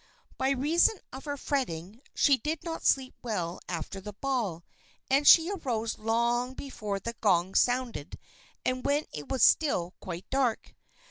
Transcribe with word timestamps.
By 0.39 0.49
reason 0.49 0.97
of 1.13 1.25
her 1.25 1.37
fretting, 1.37 2.01
she 2.15 2.35
did 2.39 2.63
not 2.63 2.83
sleep 2.83 3.13
well 3.21 3.59
after 3.69 4.01
the 4.01 4.13
ball, 4.13 4.63
and 5.11 5.27
she 5.27 5.51
arose 5.51 5.99
long 5.99 6.55
before 6.55 6.99
the 6.99 7.13
gong 7.21 7.53
sounded 7.53 8.17
and 8.65 8.83
when 8.83 9.05
it 9.13 9.29
was 9.29 9.43
still 9.43 9.93
quite 9.99 10.27
dark. 10.31 10.73